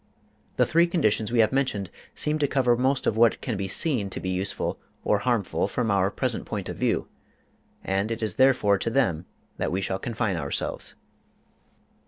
The 0.55 0.65
three 0.65 0.87
conditions 0.87 1.31
we 1.31 1.41
have 1.41 1.51
mentioned 1.53 1.91
seem 2.15 2.39
to 2.39 2.47
cover 2.47 2.75
most 2.75 3.05
of 3.05 3.15
what 3.15 3.39
can 3.39 3.55
be 3.55 3.67
SEEN 3.67 4.09
to 4.09 4.19
be 4.19 4.31
useful 4.31 4.79
or 5.03 5.19
harmful 5.19 5.67
from 5.67 5.91
our 5.91 6.09
present 6.09 6.45
point 6.47 6.69
of 6.69 6.75
view, 6.75 7.07
and 7.83 8.09
it 8.09 8.23
is 8.23 8.33
therefore 8.33 8.79
to 8.79 8.89
them 8.89 9.27
that 9.57 9.71
we 9.71 9.79
shall 9.79 9.99
confine 9.99 10.37
ourselves. 10.37 10.95